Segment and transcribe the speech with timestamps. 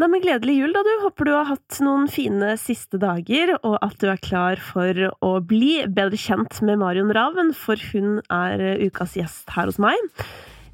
[0.00, 0.90] Nei, men Gledelig jul, da, du.
[1.02, 5.32] Håper du har hatt noen fine siste dager, og at du er klar for å
[5.44, 10.00] bli bedre kjent med Marion Raven, for hun er ukas gjest her hos meg.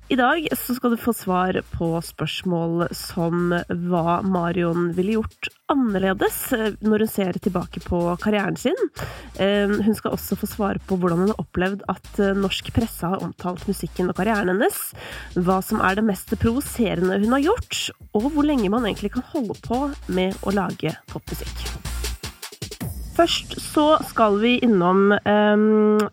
[0.09, 6.37] I dag så skal du få svar på spørsmål som hva Marion ville gjort annerledes
[6.55, 8.79] eh, når hun ser tilbake på karrieren sin.
[9.43, 13.11] Eh, hun skal også få svare på hvordan hun har opplevd at eh, norsk presse
[13.11, 14.79] har omtalt musikken og karrieren hennes,
[15.35, 17.83] hva som er det mest provoserende hun har gjort,
[18.15, 21.96] og hvor lenge man egentlig kan holde på med å lage popmusikk.
[23.17, 25.63] Først så skal vi innom um,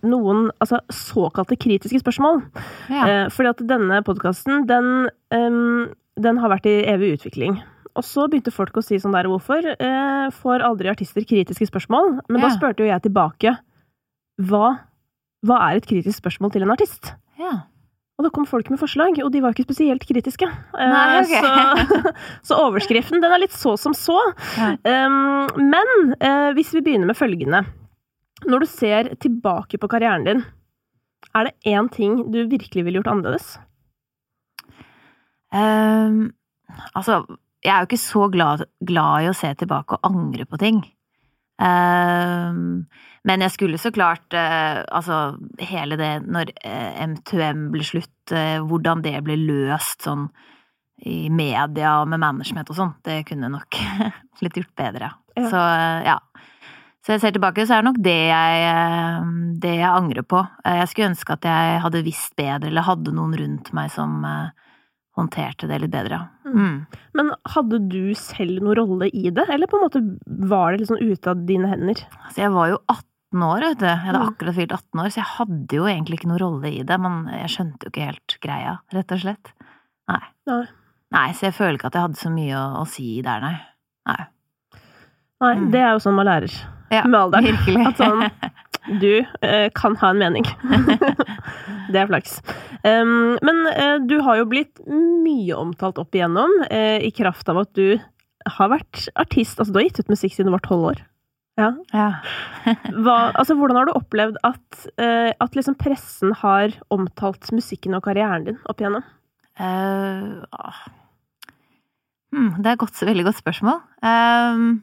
[0.08, 2.40] noen altså, såkalte kritiske spørsmål.
[2.88, 3.04] Ja.
[3.04, 7.60] Uh, fordi at denne podkasten, den, um, den, har vært i evig utvikling.
[8.00, 12.18] Og så begynte folk å si sånn der Hvorfor uh, får aldri artister kritiske spørsmål?
[12.30, 12.48] Men ja.
[12.48, 13.58] da spurte jo jeg tilbake.
[14.48, 14.66] Hva,
[15.44, 17.12] hva er et kritisk spørsmål til en artist?
[17.42, 17.66] Ja.
[18.23, 20.48] Og da kom folk med forslag, og de var ikke spesielt kritiske.
[20.48, 21.44] Eh, Nei, okay.
[21.44, 22.12] så,
[22.48, 24.16] så, overskriften den er litt så som så.
[24.55, 24.70] Ja.
[24.88, 27.66] Um, men uh, hvis vi begynner med følgende
[28.48, 30.45] Når du ser tilbake på karrieren din,
[31.36, 33.58] er det én ting du virkelig ville gjort annerledes?
[35.52, 36.31] Um,
[36.95, 37.26] altså,
[37.59, 40.80] jeg er jo ikke så glad, glad, i å se tilbake og angre på ting.
[41.64, 42.83] Um,
[43.28, 48.59] men jeg skulle så klart eh, Altså, hele det når eh, M2M ble slutt, eh,
[48.64, 50.28] hvordan det ble løst sånn
[51.03, 53.75] i media og med management og sånn, det kunne nok
[54.39, 55.09] blitt gjort bedre.
[55.36, 55.47] Ja.
[55.52, 55.64] Så
[56.08, 56.20] ja.
[57.03, 58.67] Så jeg ser tilbake, så er det nok det jeg,
[59.59, 60.39] det jeg angrer på.
[60.64, 64.23] Jeg skulle ønske at jeg hadde visst bedre, eller hadde noen rundt meg som
[65.17, 66.19] håndterte det litt bedre.
[66.45, 66.53] Mm.
[66.58, 67.00] mm.
[67.17, 70.03] Men hadde du selv noen rolle i det, eller på en måte
[70.50, 72.03] var det liksom ute av dine hender?
[72.23, 73.88] Altså, jeg var jo 18 år, vet du.
[73.89, 74.30] Jeg hadde mm.
[74.33, 77.00] akkurat fylt 18 år, så jeg hadde jo egentlig ikke noen rolle i det.
[77.05, 79.53] Men jeg skjønte jo ikke helt greia, rett og slett.
[80.11, 80.23] Nei.
[80.50, 80.64] Nei.
[81.16, 83.55] nei så jeg føler ikke at jeg hadde så mye å, å si der, nei.
[84.09, 84.22] Nei.
[85.44, 85.70] Nei, mm.
[85.73, 86.53] det er jo sånn man lærer
[86.94, 87.48] ja, med alderen.
[87.50, 87.86] Virkelig.
[87.89, 88.25] At sånn
[88.88, 90.48] Du eh, kan ha en mening.
[91.94, 92.39] det er flaks.
[92.83, 97.61] Um, men eh, du har jo blitt mye omtalt opp igjennom, eh, i kraft av
[97.64, 97.95] at du
[98.58, 99.60] har vært artist.
[99.60, 101.04] Altså, du har gitt ut musikk siden du var tolv år.
[101.60, 101.70] Ja.
[101.94, 102.10] ja.
[103.05, 108.04] Hva, altså, hvordan har du opplevd at, uh, at liksom pressen har omtalt musikken og
[108.08, 109.05] karrieren din opp igjennom?
[109.54, 110.42] Uh,
[112.33, 113.83] hmm, det er et veldig godt spørsmål.
[114.02, 114.82] Um,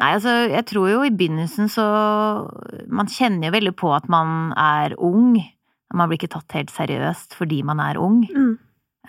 [0.00, 1.84] nei, altså, jeg tror jo i begynnelsen så
[2.88, 5.36] Man kjenner jo veldig på at man er ung.
[5.92, 8.22] Man blir ikke tatt helt seriøst fordi man er ung.
[8.30, 8.56] Mm.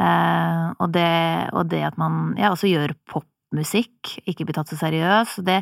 [0.02, 1.10] Eh, og, det,
[1.54, 5.44] og, det, at man ja, også gjør popmusikk, ikke blir tatt så seriøst.
[5.46, 5.62] Det,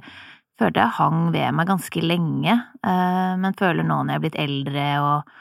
[0.62, 4.42] følte jeg hang ved meg ganske lenge, eh, men føler nå når jeg er blitt
[4.44, 5.32] eldre og,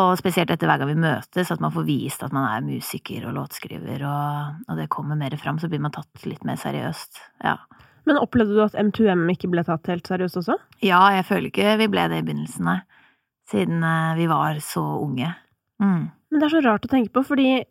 [0.00, 3.26] og spesielt etter hver gang vi møtes, at man får vist at man er musiker
[3.28, 7.22] og låtskriver, og, og det kommer mer fram, så blir man tatt litt mer seriøst.
[7.46, 7.56] Ja.
[8.08, 10.56] Men opplevde du at M2M ikke ble tatt helt seriøst også?
[10.84, 12.78] Ja, jeg føler ikke vi ble det i begynnelsen, nei.
[13.50, 15.34] Siden eh, vi var så unge.
[15.82, 16.08] Mm.
[16.30, 17.62] Men det er så rart å tenke på, fordi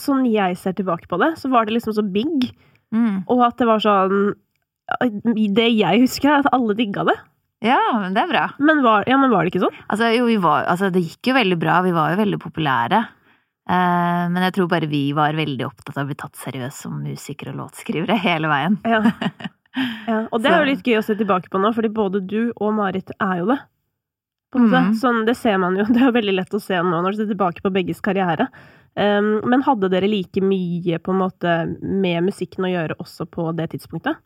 [0.00, 2.50] sånn jeg ser tilbake på det, så var det liksom så big,
[2.94, 3.26] mm.
[3.30, 4.32] og at det var sånn
[5.54, 7.16] det jeg husker, er at alle digga det.
[7.62, 8.44] Ja, men det er bra.
[8.58, 9.80] Men var, ja, men var det ikke sånn?
[9.92, 11.80] Altså, jo, var, altså, det gikk jo veldig bra.
[11.84, 13.00] Vi var jo veldig populære.
[13.70, 16.96] Eh, men jeg tror bare vi var veldig opptatt av å bli tatt seriøst som
[17.04, 18.80] musikere og låtskrivere hele veien.
[18.88, 19.04] Ja.
[19.76, 20.22] ja.
[20.30, 22.74] Og det er jo litt gøy å se tilbake på nå, fordi både du og
[22.78, 23.60] Marit er jo det.
[24.56, 24.94] Mm.
[24.98, 25.86] Sånn, det ser man jo.
[25.92, 28.48] Det er jo veldig lett å se nå når du ser tilbake på begges karriere.
[28.98, 33.46] Um, men hadde dere like mye på en måte med musikken å gjøre også på
[33.54, 34.18] det tidspunktet?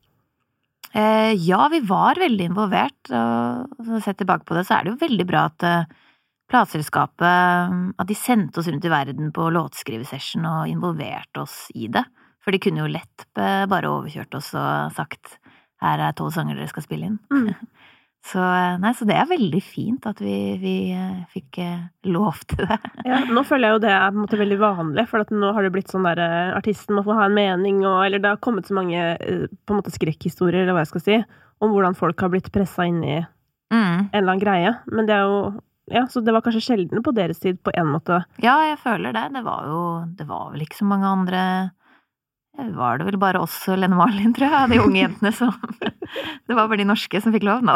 [0.95, 5.01] Eh, ja, vi var veldig involvert, og sett tilbake på det, så er det jo
[5.01, 6.05] veldig bra at uh,
[6.53, 12.05] plateselskapet At de sendte oss rundt i verden på låtskrivesession og involverte oss i det.
[12.45, 15.39] For de kunne jo lett bare overkjørt oss og sagt
[15.85, 17.19] her er tolv sanger dere skal spille inn.
[17.33, 17.51] Mm.
[18.25, 18.41] Så,
[18.81, 22.79] nei, så det er veldig fint at vi, vi eh, fikk eh, lov til det.
[23.11, 25.93] Ja, nå føler jeg jo det er måte, veldig vanlig, for nå har det blitt
[25.93, 28.79] sånn der eh, artisten må få ha en mening, og Eller det har kommet så
[28.79, 31.21] mange på en måte skrekkhistorier, eller hva jeg skal si,
[31.61, 33.77] om hvordan folk har blitt pressa inn i mm.
[33.77, 34.73] en eller annen greie.
[34.89, 35.45] Men det er jo
[35.93, 38.23] ja, Så det var kanskje sjeldnere på deres tid, på en måte?
[38.41, 39.29] Ja, jeg føler det.
[39.37, 39.81] Det var jo
[40.17, 41.43] Det var vel ikke så mange andre
[42.55, 45.55] var det vel bare oss og Lene Marlin, tror jeg, de unge jentene som
[46.47, 47.75] Det var bare de norske som fikk lov nå.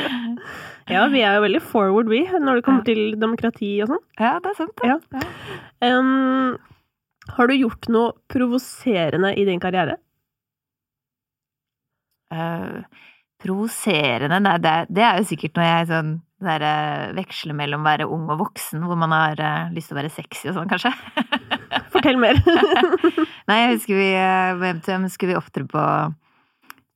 [0.94, 2.88] ja, vi er jo veldig forward, vi, når det kommer ja.
[2.88, 4.02] til demokrati og sånn.
[4.20, 4.84] Ja, det er sant.
[4.86, 4.96] Ja.
[5.12, 5.98] Ja.
[5.98, 6.56] Um,
[7.36, 9.98] har du gjort noe provoserende i din karriere?
[12.32, 12.80] Uh,
[13.42, 16.64] provoserende Nei, det, det, er jo sikkert når jeg sånn der,
[17.18, 20.14] veksler mellom mellom være ung og voksen, hvor man har uh, lyst til å være
[20.14, 20.94] sexy og sånn, kanskje.
[21.90, 22.38] Fortell mer.
[23.50, 25.84] Nei, jeg husker vi eh, MTM skulle vi opptre på,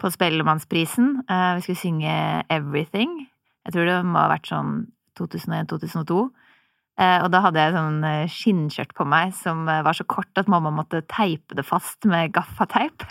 [0.00, 1.16] på Spellemannsprisen.
[1.26, 2.14] Eh, vi skulle synge
[2.52, 3.24] Everything.
[3.64, 4.74] Jeg tror det må ha vært sånn
[5.18, 6.18] 2001-2002.
[6.94, 10.70] Eh, og da hadde jeg sånn skinnskjørt på meg som var så kort at mamma
[10.74, 13.06] måtte teipe det fast med gaffateip.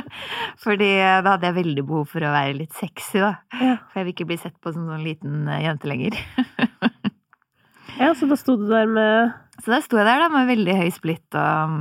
[0.64, 3.38] Fordi da hadde jeg veldig behov for å være litt sexy, da.
[3.48, 6.20] For jeg vil ikke bli sett på som sånn liten jente lenger.
[8.00, 10.78] Ja, så da sto du der med Så da sto jeg der da med veldig
[10.80, 11.76] høy splitt og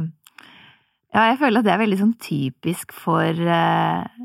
[1.11, 4.21] Ja, jeg føler at det er veldig sånn typisk for eh,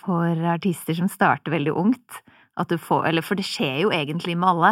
[0.00, 2.22] For artister som starter veldig ungt.
[2.54, 4.70] Får for det skjer jo egentlig med alle.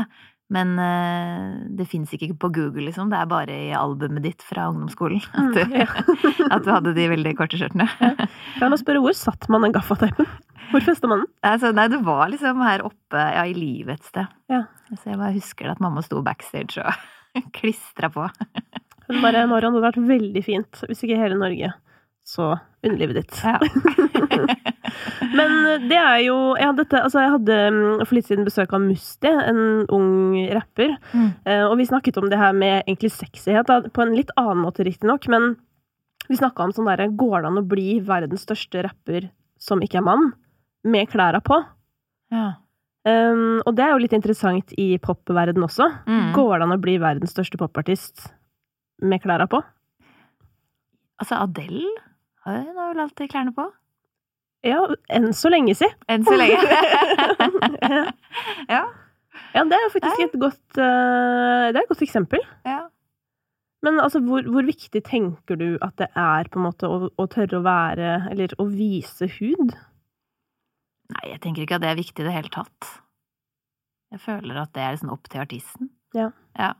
[0.53, 3.09] Men eh, det fins ikke på Google, liksom.
[3.13, 7.07] Det er bare i albumet ditt fra ungdomsskolen at du, Mm, at du hadde de
[7.13, 7.87] veldig korte skjørtene.
[8.59, 10.29] Kan jeg spørre, hvor satt man den gaffateipen?
[10.73, 11.31] Hvor festa man den?
[11.47, 14.29] Altså, nei, det var liksom her oppe, ja, i livet et sted.
[14.53, 14.63] Ja.
[14.93, 18.29] Så jeg bare husker at mamma sto backstage og klistra på.
[19.09, 21.73] Hun bare, Marion, det hadde vært veldig fint hvis ikke hele Norge
[22.29, 22.53] så
[22.87, 23.41] underlivet ditt.
[23.43, 23.59] Ja.
[25.39, 28.73] Men eh, det er jo ja, dette, altså Jeg hadde mm, for litt siden besøk
[28.77, 30.95] av Musti, en ung rapper.
[31.15, 31.29] Mm.
[31.49, 34.63] Eh, Og vi snakket om det her med egentlig sexyhet, da, på en litt annen
[34.65, 35.27] måte riktignok.
[35.33, 35.55] Men
[36.29, 39.31] vi snakka om sånn derre Går det an å bli verdens største rapper
[39.63, 40.33] som ikke er mann,
[40.85, 41.61] med klæra på?
[42.35, 42.53] ja.
[43.03, 45.89] Um, og det er jo litt interessant i popverden også.
[46.07, 46.29] Mm.
[46.37, 48.29] Går det an å bli verdens største popartist
[49.03, 49.59] med klæra på?
[51.19, 51.91] Altså, Adele
[52.51, 53.69] hun har vel alltid klærne på?
[54.67, 54.79] Ja,
[55.11, 55.89] enn så lenge, si.
[56.11, 56.59] Enn så lenge.
[58.75, 58.83] ja.
[59.53, 62.43] Ja, det er jo faktisk et godt uh, Det er et godt eksempel.
[62.69, 62.87] ja.
[63.83, 67.25] Men altså, hvor, hvor viktig tenker du at det er på en måte å, å
[67.27, 69.75] tørre å være Eller å vise hud?
[71.13, 72.93] Nei, jeg tenker ikke at det er viktig i det hele tatt.
[74.15, 75.91] Jeg føler at det er liksom opp til artisten.
[76.17, 76.31] Ja.
[76.55, 76.71] Ja,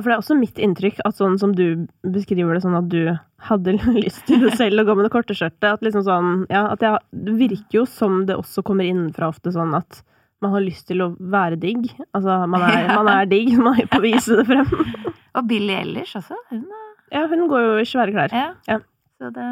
[0.00, 3.02] for det er også mitt inntrykk at sånn som du beskriver det, sånn at du
[3.48, 6.66] hadde lyst til det selv å gå med det korte skjørtet, at liksom sånn Ja,
[6.74, 10.02] at jeg, det virker jo som det også kommer innenfra ofte sånn at
[10.44, 11.88] man har lyst til å være digg.
[12.14, 12.94] Altså, man er, Ja.
[13.00, 14.68] man er digg, man er på å vise det frem.
[15.38, 16.36] Og Billie Eilish også.
[16.52, 16.86] Hun er
[17.16, 18.34] Ja, hun går jo i svære klær.
[18.36, 18.52] ja.
[18.68, 18.78] Ja.
[19.18, 19.46] Så det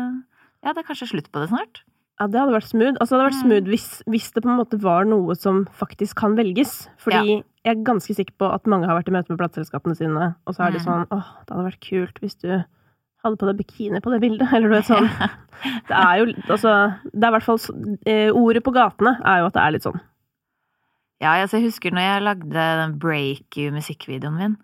[0.63, 1.83] Ja, det er kanskje slutt på det snart.
[2.17, 2.97] Ja, det hadde vært smooth.
[2.97, 3.45] Altså, det hadde vært Mm.
[3.45, 6.89] smooth hvis, hvis det på en måte var noe som faktisk kan velges.
[6.97, 10.35] Fordi jeg er ganske sikker på at mange har vært i møte med plateselskapene sine,
[10.47, 10.87] og så er det Mm.
[10.87, 12.49] sånn åh, det hadde vært kult hvis du
[13.25, 15.09] hadde på deg bikini på det bildet, eller du vet sånn.
[15.89, 16.73] Det er jo altså
[17.13, 17.59] Det er i hvert fall
[18.07, 20.01] eh, Ordet på gatene er jo at det er litt sånn.
[21.21, 24.57] Ja, altså, jeg husker når jeg lagde den Break You-musikkvideoen min,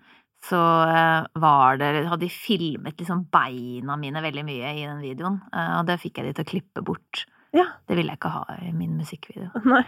[0.45, 0.59] så
[0.89, 5.79] eh, var det Hadde de filmet liksom beina mine veldig mye i den videoen, eh,
[5.81, 7.25] og det fikk jeg de til å klippe bort.
[7.53, 7.67] Ja.
[7.89, 9.51] Det ville jeg ikke ha i min musikkvideo.
[9.73, 9.83] Nei.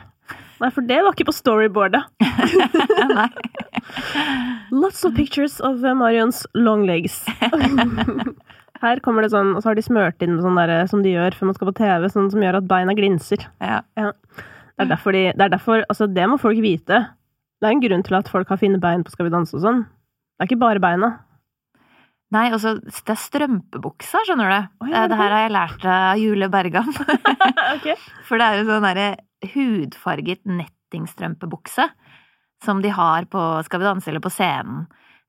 [0.60, 2.04] Nei, for det var ikke på storyboardet.
[3.18, 3.28] Nei.
[4.72, 7.22] Lots of pictures of uh, Marions long legs.
[8.84, 11.14] Her kommer det sånn, og så har de smørt inn med sånn der, som de
[11.14, 13.46] gjør før man skal på TV, sånn som gjør at beina glinser.
[13.64, 13.80] Ja.
[13.96, 16.98] Det er derfor, de, det er derfor Altså, det må folk vite.
[17.62, 19.62] Det er en grunn til at folk har fine bein på Skal vi danse og
[19.64, 19.84] sånn.
[20.34, 21.14] Det er ikke bare beina.
[22.34, 24.70] Nei, og det er strømpebuksa, skjønner du.
[24.82, 26.88] Oh, ja, Eh, det her har jeg lært av Jule Bergan.
[27.76, 27.94] okay.
[28.26, 29.08] For det er jo sånn derre
[29.54, 31.86] hudfarget nettingstrømpebukse
[32.64, 34.86] som de har på Skal vi danse eller på scenen.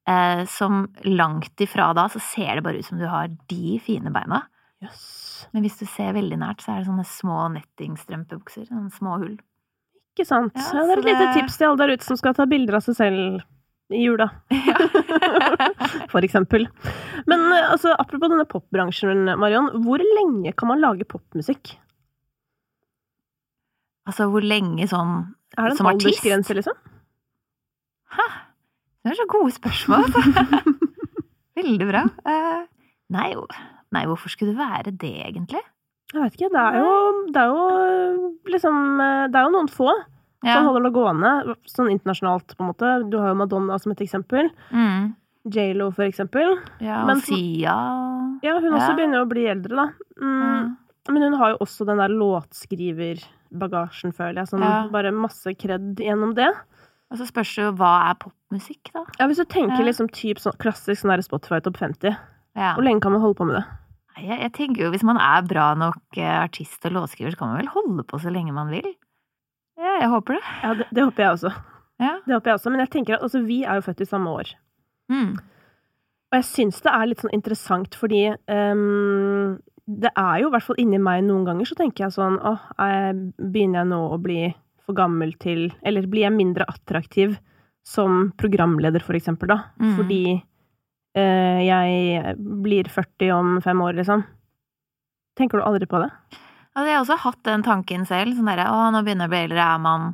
[0.08, 4.12] Eh, som langt ifra da så ser det bare ut som du har de fine
[4.14, 4.44] beina.
[4.84, 5.48] Yes.
[5.54, 8.68] Men hvis du ser veldig nært, så er det sånne små nettingstrømpebukser.
[8.70, 9.36] Sånne små hull.
[10.16, 10.54] Ikke sant.
[10.56, 12.46] Ja, Ja, det er et lite det- tips til alle der ute som skal ta
[12.46, 13.44] bilder av seg selv
[13.94, 14.30] i jula,
[16.14, 16.66] for eksempel.
[17.30, 19.70] Men eh, altså, apropos denne popbransjen, Marion.
[19.86, 21.76] Hvor lenge kan man lage popmusikk?
[24.06, 25.14] Altså, hvor lenge sånn
[25.58, 26.78] Er det en aldersgrense, liksom?
[28.16, 28.26] Hæ?
[29.06, 30.10] Det er så gode spørsmål.
[30.10, 30.74] altså.
[31.60, 32.02] Veldig bra.
[32.26, 32.66] Uh,
[33.14, 33.30] nei,
[33.94, 35.62] nei, hvorfor skulle det være det, egentlig?
[36.14, 36.50] Jeg vet ikke.
[36.54, 36.92] Det er jo,
[37.34, 39.90] det er jo liksom eh, Det er jo noen få
[40.46, 40.54] Ja.
[40.56, 43.10] som holder det gående, sånn internasjonalt, på en måte.
[43.10, 44.50] Du har jo Madonna som et eksempel.
[44.72, 45.16] Mm.
[45.50, 46.58] J.Lo, for eksempel.
[46.82, 47.76] ja og for- Sia
[48.44, 48.96] Ja, hun også Ja.
[48.96, 49.88] begynner jo å bli eldre, da.
[50.22, 50.44] Mm.
[50.44, 50.78] Mm.
[51.10, 54.48] Men hun har jo også den der låtskriverbagasjen, føler jeg.
[54.50, 54.88] Sånn Ja.
[54.92, 56.50] bare masse kred gjennom det.
[57.12, 59.04] Og så spørs det jo hva er popmusikk, da?
[59.20, 59.86] Ja, Hvis du tenker Ja.
[59.86, 62.18] liksom typ sånn klassisk sånn Spotify topp 50,
[62.56, 62.74] Ja.
[62.76, 63.66] hvor lenge kan man holde på med det?
[64.18, 67.48] Jeg, jeg tenker jo hvis man er bra nok eh, artist og låtskriver, så kan
[67.50, 68.96] man vel holde på så lenge man vil?
[69.86, 70.44] Ja, jeg håper det.
[70.64, 71.52] Ja, det, det håper jeg også.
[72.02, 72.16] Ja.
[72.26, 72.74] Det håper jeg også.
[72.74, 74.52] Men jeg tenker at altså, vi er jo født i samme år.
[75.14, 75.36] Mm.
[76.32, 80.66] Og jeg syns det er litt sånn interessant, fordi um, det er jo i hvert
[80.66, 82.64] fall inni meg noen ganger så tenker jeg sånn åh,
[83.38, 84.40] begynner jeg nå å bli
[84.86, 87.38] for gammel til Eller blir jeg mindre attraktiv
[87.86, 89.60] som programleder, for eksempel, da?
[89.78, 89.92] Mm.
[90.00, 92.34] Fordi uh, jeg
[92.66, 94.26] blir 40 om fem år, liksom.
[95.38, 96.10] Tenker du aldri på det?
[96.76, 98.36] Altså, jeg har også hatt den tanken selv.
[98.36, 100.10] Sånn derre å, nå begynner jeg å bli eldre, er man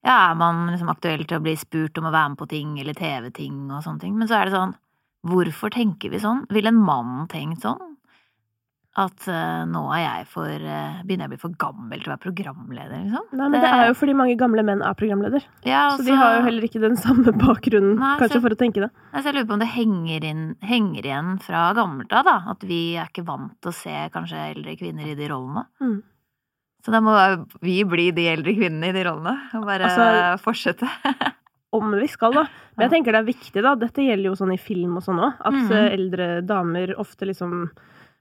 [0.00, 2.76] ja, er man liksom aktuell til å bli spurt om å være med på ting
[2.80, 4.14] eller TV-ting og sånne ting?
[4.16, 4.72] Men så er det sånn,
[5.28, 6.46] hvorfor tenker vi sånn?
[6.52, 7.98] Ville en mann tenkt sånn?
[8.98, 12.14] At uh, nå er jeg for uh, Begynner jeg å bli for gammel til å
[12.16, 13.28] være programleder, liksom?
[13.38, 15.44] Nei, men det er jo fordi mange gamle menn er programleder.
[15.62, 18.58] ja, Så de har jo heller ikke den samme bakgrunnen, Nei, kanskje, så- for å
[18.58, 18.90] tenke det.
[19.12, 22.36] Nei, så jeg lurer på om det henger, inn, henger igjen fra gammelt av, da.
[22.50, 25.66] At vi er ikke vant til å se kanskje eldre kvinner i de rollene.
[25.80, 26.02] Mm.
[26.82, 27.14] Så da må
[27.62, 29.36] vi bli de eldre kvinnene i de rollene.
[29.54, 30.88] Og bare Altså- fortsette.
[31.72, 32.48] Om vi skal, da.
[32.76, 33.76] Men jeg tenker det er viktig, da.
[33.78, 35.36] Dette gjelder jo sånn i film og sånn òg.
[35.46, 37.68] At eh, eldre damer ofte liksom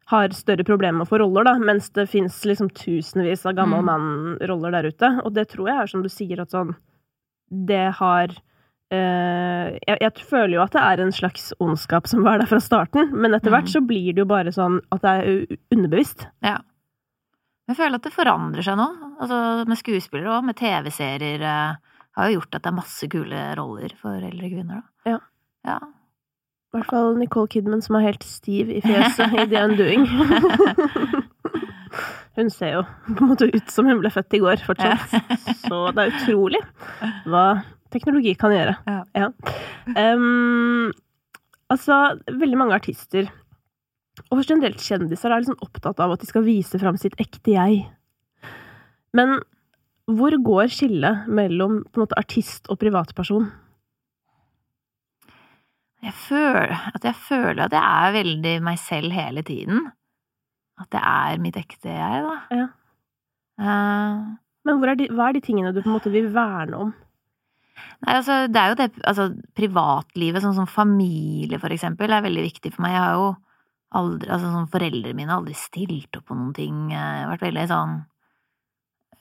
[0.10, 1.54] har større problemer med å få roller, da.
[1.62, 3.86] Mens det fins liksom tusenvis av gammel Mm.
[3.92, 5.10] mann-roller der ute.
[5.24, 6.76] Og det tror jeg er som du sier, at sånn
[7.52, 8.28] Det har
[8.92, 12.58] eh, jeg, jeg føler jo at det er en slags ondskap som var der fra
[12.60, 13.74] starten, men etter hvert Mhm.
[13.76, 16.26] så blir det jo bare sånn at det er underbevisst.
[16.42, 16.58] Ja.
[17.68, 18.88] Jeg føler at det forandrer seg nå.
[19.22, 21.42] Altså med skuespillere og med TV-serier.
[21.42, 21.76] eh,
[22.18, 25.12] har jo gjort at det er masse kule roller for eldre kvinner, da.
[25.12, 25.20] Ja.
[25.66, 25.80] ja.
[26.70, 30.04] I hvert fall Nicole Kidman, som er helt stiv i fjeset i The Undoing.
[32.38, 35.16] Hun ser jo på en måte ut som hun ble født i går, fortsatt.
[35.66, 36.62] Så det er utrolig
[37.28, 37.46] hva
[37.92, 38.76] teknologi kan gjøre.
[39.18, 39.32] Ja.
[39.98, 40.94] Um,
[41.74, 41.98] altså,
[42.30, 43.32] veldig mange artister,
[44.30, 47.82] og generelt kjendiser, er liksom opptatt av at de skal vise fram sitt ekte jeg.
[49.18, 49.40] Men
[50.10, 53.50] hvor går skillet mellom på en måte, artist og privatperson?
[56.00, 59.90] Jeg føler, at jeg føler at jeg er veldig meg selv hele tiden.
[60.80, 62.36] At det er mitt ekte jeg, da.
[62.56, 62.68] Ja.
[63.60, 66.80] Uh, Men hvor er de, hva er de tingene du på en måte vil verne
[66.86, 66.94] om?
[68.06, 72.46] Nei, altså, det er jo det Altså, privatlivet, sånn som familie, for eksempel, er veldig
[72.48, 72.96] viktig for meg.
[72.96, 73.30] Jeg har jo
[74.00, 76.86] aldri Altså, sånn foreldrene mine har aldri stilt opp på noen ting.
[76.94, 77.98] Jeg har vært veldig sånn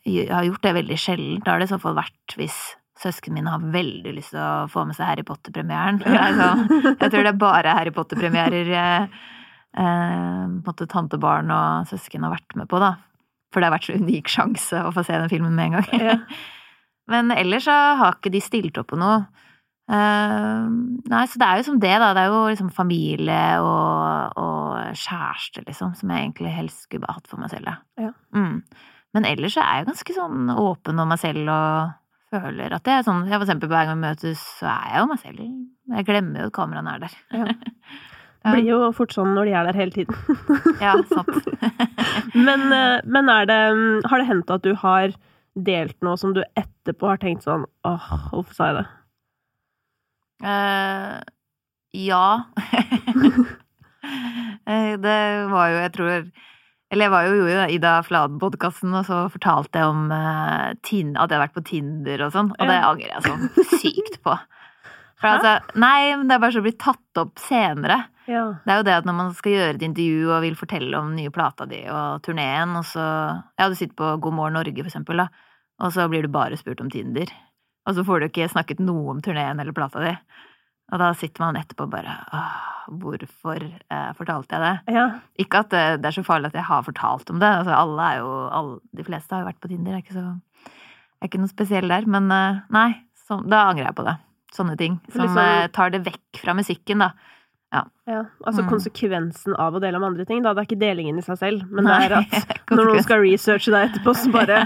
[0.07, 1.43] Jeg har gjort det veldig sjelden.
[1.43, 2.61] Da har det i så fall vært hvis
[3.03, 6.01] søsknene mine har veldig lyst til å få med seg Harry Potter-premieren.
[6.07, 6.65] Er sånn-
[6.95, 9.19] Jeg tror det er bare Harry Potter-premierer eh,
[9.79, 12.95] eh, tantebarn og søsken har vært med på, da.
[13.53, 16.07] For det har vært så unik sjanse å få se den filmen med en gang.
[16.13, 16.17] Ja.
[17.13, 19.23] Men ellers så har ikke de stilt opp på noe.
[19.89, 20.69] Uh,
[21.09, 22.11] nei, så det er jo som det, da.
[22.13, 27.31] Det er jo liksom familie og, og kjæreste, liksom, som jeg egentlig helst skulle hatt
[27.31, 28.13] for meg selv, Ja.
[28.37, 28.61] Mm.
[29.17, 31.95] Men ellers så er jeg ganske sånn åpen om meg selv og
[32.33, 35.03] føler at jeg er sånn jeg For eksempel hver gang vi møtes, så er jeg
[35.03, 35.49] jo meg selv.
[35.95, 37.19] Jeg glemmer jo at kameraene er der.
[37.35, 37.49] Ja.
[38.39, 40.15] Det blir jo fort sånn når de er der hele tiden.
[40.85, 41.49] Ja, sant.
[42.49, 45.15] Men, eh, men er det mm, Har det hendt at du har
[45.59, 48.85] delt noe som du etterpå har tenkt sånn åh, hvorfor sa jeg det?
[50.45, 51.19] Uh,
[51.99, 52.27] ja.
[54.69, 55.19] Eh, det
[55.51, 56.29] var jo, jeg tror
[56.91, 61.11] Eller jeg var jo jo i Ida Fladen-podkasten, og så fortalte jeg om uh, tin,
[61.17, 62.87] at jeg hadde vært på Tinder og sånn, og det Ja.
[62.89, 63.51] angrer jeg sånn
[63.83, 64.37] sykt på.
[65.19, 68.05] For altså, nei, men det er bare så blitt tatt opp senere.
[68.31, 68.45] Ja.
[68.65, 71.11] Det er jo det at når man skal gjøre et intervju og vil fortelle om
[71.11, 73.05] den nye plata di og turneen, og så
[73.59, 75.29] Ja, du sitter på God morgen Norge, for eksempel, da,
[75.83, 77.27] og så blir du bare spurt om Tinder.
[77.89, 80.15] Og så får du ikke snakket noe om turneen eller plata di.
[80.93, 82.53] Og da sitter man etterpå bare Åh,
[83.03, 84.95] hvorfor eh, fortalte jeg det?
[84.97, 85.07] ja.
[85.39, 87.51] Ikke at det, det er så farlig at jeg har fortalt om det.
[87.61, 88.31] Altså, alle er jo
[88.61, 89.93] alle, De fleste har jo vært på Tinder.
[89.93, 90.27] Jeg er ikke så
[91.19, 92.07] Jeg er ikke noe spesiell der.
[92.09, 92.89] Men eh, nei,
[93.27, 94.17] så, da angrer jeg på det.
[94.57, 94.97] Sånne ting.
[95.13, 97.11] Som Liksom- eh, tar det vekk fra musikken, da.
[97.73, 97.83] Ja.
[98.47, 98.69] Altså Mm.
[98.71, 100.55] konsekvensen av å dele om andre ting, da.
[100.55, 103.21] Det er ikke delingen i seg selv, men Nei, det er at når noen skal
[103.21, 104.63] researche deg etterpå, så bare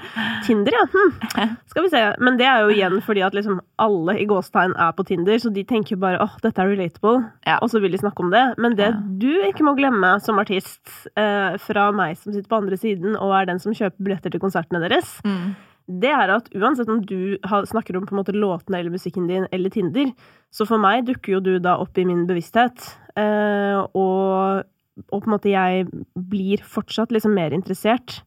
[0.47, 0.85] Tinder, ja.
[0.93, 1.57] Hm.
[1.67, 2.03] Skal vi se.
[2.21, 5.51] Men det er jo igjen fordi at liksom alle i gåstegn er på Tinder, så
[5.53, 7.59] de tenker bare åh, dette er relatable, Ja.
[7.61, 8.45] og så vil de snakke om det.
[8.59, 9.01] Men det Ja.
[9.19, 13.33] du ikke må glemme som artist, eh, fra meg som sitter på andre siden og
[13.35, 15.57] er den som kjøper billetter til konsertene deres, Mm.
[15.87, 19.49] Det er at uansett om du snakker om på en måte låtene eller musikken din
[19.53, 20.12] eller Tinder,
[20.53, 22.85] så for meg dukker jo du da opp i min bevissthet,
[23.19, 24.62] eh, og,
[25.09, 28.21] og på en måte jeg blir fortsatt liksom mer interessert,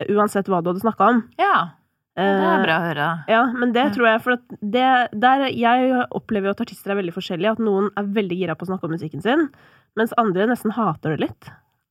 [0.00, 1.22] eh, uansett hva du hadde snakka om.
[1.40, 1.54] Ja,
[2.18, 3.08] det er Eh, bra å høre.
[3.30, 4.86] Ja, men det tror jeg, for at det,
[5.22, 8.66] der, jeg opplever jo at artister er veldig forskjellige, at noen er veldig gira på
[8.66, 9.46] å snakke om musikken sin,
[9.98, 11.50] mens andre nesten hater det litt,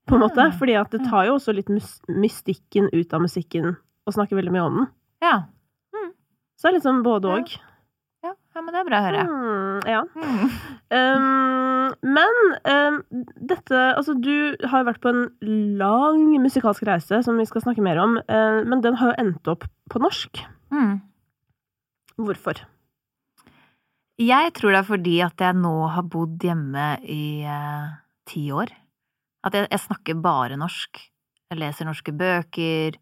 [0.09, 3.75] på en måte, fordi at det tar jo også litt mystikken ut av musikken
[4.09, 4.89] å snakke veldig mye om den.
[5.23, 5.37] Ja.
[6.59, 7.35] Så det er liksom både Ja.
[7.39, 7.51] og.
[8.23, 8.33] ja.
[8.55, 9.21] ja, men det er bra å høre.
[9.23, 10.01] Mm, ja.
[10.11, 10.49] Mm.
[10.91, 12.97] Um, men um,
[13.47, 15.29] dette Altså, du har vært på en
[15.79, 19.47] lang musikalsk reise, som vi skal snakke mer om, uh, men den har jo endt
[19.47, 20.43] opp på norsk.
[20.75, 20.99] Mm.
[22.19, 22.59] Hvorfor?
[24.19, 27.95] Jeg tror det er fordi at jeg nå har bodd hjemme i uh,
[28.27, 28.67] ti år.
[29.47, 30.99] At jeg, jeg, snakker bare norsk.
[31.47, 32.99] Jeg leser norske bøker,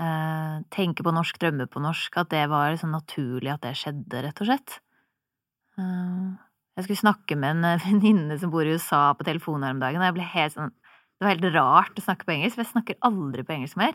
[0.00, 2.16] eh, tenke på norsk, drømme på norsk.
[2.22, 4.78] At det var liksom naturlig at det skjedde, rett og slett.
[5.78, 6.32] Eh,
[6.74, 10.02] jeg skulle snakke med en venninne som bor i USA på telefonen her om dagen,
[10.02, 12.72] og jeg ble helt sånn Det var helt rart å snakke på engelsk, for jeg
[12.72, 13.94] snakker aldri på engelsk mer.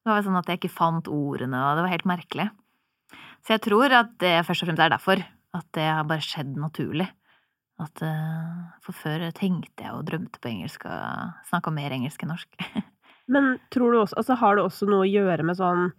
[0.00, 2.48] Det var sånn at jeg ikke fant ordene, og det var helt merkelig.
[3.46, 5.22] Så jeg tror at det først og fremst er derfor.
[5.56, 7.06] At det har bare skjedd naturlig.
[7.80, 12.34] At, uh, for før tenkte jeg og drømte på engelsk og snakka mer engelsk enn
[12.34, 12.66] norsk.
[13.32, 15.90] men tror du også, altså har det også noe å gjøre med sånn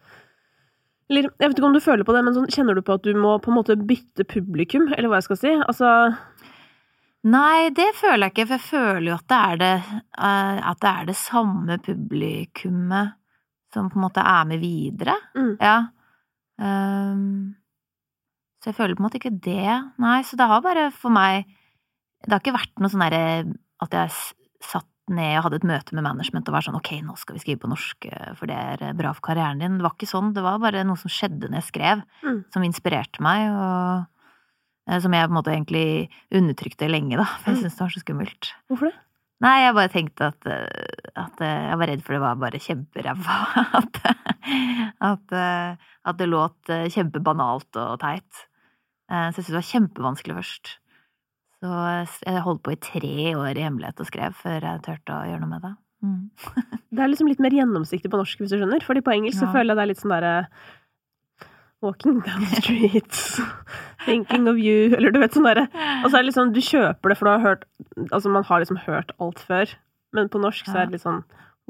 [1.12, 3.06] Eller jeg vet ikke om du føler på det, men sånn, kjenner du på at
[3.08, 5.56] du må på en måte bytte publikum, eller hva jeg skal si?
[5.60, 5.94] Altså
[7.22, 9.74] Nei, det føler jeg ikke, for jeg føler jo at det er det,
[10.18, 13.18] uh, at det, er det samme publikummet
[13.72, 15.14] som på en måte er med videre.
[15.38, 15.52] Mm.
[15.62, 15.76] Ja.
[16.58, 17.54] Um,
[18.62, 19.76] så jeg føler på en måte ikke det.
[20.02, 21.48] Nei, så det har bare for meg
[22.22, 23.22] Det har ikke vært noe sånn derre
[23.82, 24.12] at jeg
[24.62, 27.44] satt ned og hadde et møte med management og var sånn ok, nå skal vi
[27.44, 29.80] skrive på norsk, eh, for det er eh, bra for karrieren din.
[29.80, 30.34] Det var ikke sånn.
[30.36, 32.42] Det var bare noe som skjedde når jeg skrev, mm.
[32.54, 35.86] som inspirerte meg, og eh, som jeg på en måte egentlig
[36.38, 37.64] undertrykte lenge, da, for jeg mm.
[37.64, 38.52] syntes det var så skummelt.
[38.72, 38.98] Hvorfor det?
[39.42, 40.50] Nei, jeg bare tenkte at,
[41.18, 43.38] at jeg var redd for det var bare kjemperæva.
[43.80, 43.98] At,
[45.02, 48.44] at, at, det låt kjempebanalt og teit.
[49.10, 50.72] Så jeg syntes det var kjempevanskelig først.
[51.62, 51.70] Så
[52.26, 55.44] jeg holdt på i tre år i hemmelighet og skrev før jeg turte å gjøre
[55.44, 55.74] noe med det.
[56.02, 56.22] Mm.
[56.98, 58.86] det er liksom litt mer gjennomsiktig på norsk, hvis du skjønner.
[58.86, 59.46] Fordi på engelsk ja.
[59.46, 60.36] så føler jeg det er litt sånn derre
[61.82, 63.42] Walking down the streets,
[64.06, 65.64] thinking of you Eller du vet sånn derre
[66.04, 67.64] Og så er det liksom Du kjøper det, for du har hørt
[68.12, 69.72] Altså, man har liksom hørt alt før.
[70.14, 71.24] Men på norsk så er det litt sånn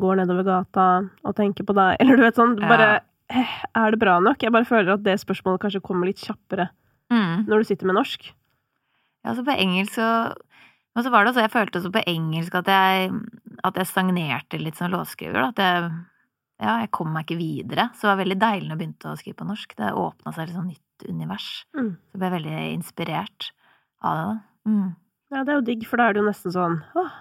[0.03, 0.87] Går nedover gata
[1.23, 2.89] og tenker på deg Eller du vet sånn Bare
[3.31, 3.45] ja.
[3.79, 4.43] Er det bra nok?
[4.43, 6.67] Jeg bare føler at det spørsmålet kanskje kommer litt kjappere
[7.07, 7.47] mm.
[7.47, 8.33] når du sitter med norsk?
[9.25, 10.07] Ja, så på engelsk så
[10.91, 13.11] Men så var det også, jeg følte også på engelsk at jeg,
[13.63, 15.45] at jeg stagnerte litt som låtskriver.
[15.53, 15.85] At jeg,
[16.59, 17.85] ja, jeg kom meg ikke videre.
[17.95, 19.75] Så det var veldig deilig når jeg begynte å skrive på norsk.
[19.77, 21.47] Det åpna seg et sånn nytt univers.
[21.79, 21.93] Mm.
[21.95, 23.47] Så ble jeg veldig inspirert
[24.03, 24.35] av det.
[24.67, 24.89] Mm.
[25.31, 27.15] Ja, det er jo digg, for da er det jo nesten sånn åh,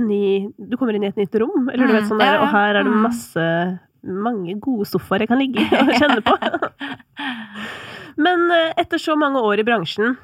[0.00, 0.22] ny,
[0.56, 2.10] Du kommer inn i et nytt rom, eller du vet mm.
[2.14, 2.46] sånn der, ja, ja.
[2.46, 3.04] og her er det mm.
[3.04, 3.46] masse
[4.00, 6.36] mange gode sofaer jeg kan ligge i og kjenne på.
[8.24, 10.16] Men eh, etter så mange år i bransjen,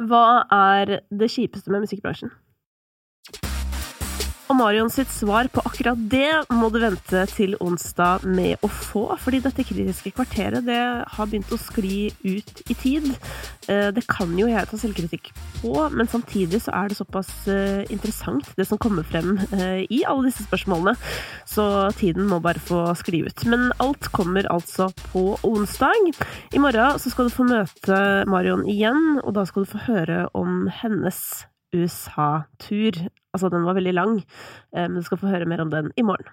[0.00, 2.32] hva er det kjipeste med musikkbransjen?
[4.50, 9.04] Og Marion sitt svar på akkurat det må du vente til onsdag med å få,
[9.22, 13.06] fordi dette kritiske kvarteret det har begynt å skli ut i tid.
[13.70, 17.84] Eh, det kan jo jeg ta selvkritikk på, men samtidig så er det såpass eh,
[17.94, 20.96] interessant det som kommer frem eh, i alle disse spørsmålene,
[21.46, 21.68] så
[22.00, 23.46] tiden må bare få skli ut.
[23.46, 26.10] Men alt kommer altså på onsdag.
[26.50, 30.24] I morgen så skal du få møte Marion igjen, og da skal du få høre
[30.34, 31.22] om hennes
[31.70, 33.04] USA-tur.
[33.34, 34.24] Altså, den var veldig lang,
[34.76, 36.26] eh, men du skal få høre mer om den i morgen.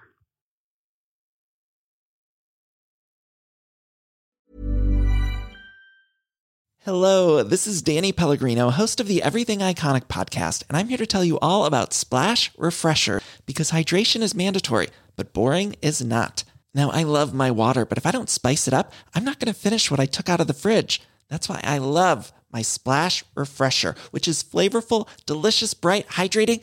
[6.84, 11.06] Hello, this is Danny Pellegrino, host of the Everything Iconic podcast, and I'm here to
[11.06, 16.44] tell you all about Splash Refresher because hydration is mandatory, but boring is not.
[16.74, 19.52] Now, I love my water, but if I don't spice it up, I'm not going
[19.52, 21.02] to finish what I took out of the fridge.
[21.28, 26.62] That's why I love my Splash Refresher, which is flavorful, delicious, bright, hydrating,